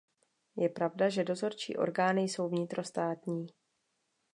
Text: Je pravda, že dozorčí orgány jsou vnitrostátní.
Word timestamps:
Je 0.57 0.65
pravda, 0.69 1.09
že 1.09 1.23
dozorčí 1.23 1.77
orgány 1.77 2.21
jsou 2.21 2.49
vnitrostátní. 2.49 3.47